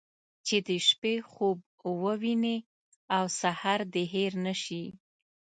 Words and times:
چې 0.45 0.57
د 0.67 0.69
شپې 0.87 1.15
خوب 1.31 1.57
ووينې 2.01 2.57
او 3.15 3.23
سهار 3.41 3.79
دې 3.93 4.03
هېر 4.13 4.31
نه 4.45 4.53
شي. 4.63 4.83